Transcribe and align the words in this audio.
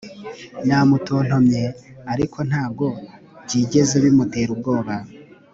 namutontomye 0.67 1.63
ariko 2.13 2.37
ntago 2.49 2.87
byigeze 3.45 3.95
bimutera 4.03 4.49
ubwoba 4.55 4.95